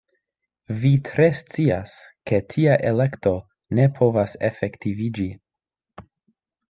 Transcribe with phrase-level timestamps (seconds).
[0.83, 1.93] Vi tre scias,
[2.31, 3.35] ke tia elekto
[3.81, 5.29] ne povas efektiviĝi.